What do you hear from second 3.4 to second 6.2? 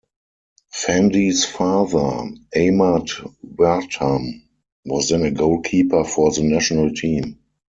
Wartam was then a goalkeeper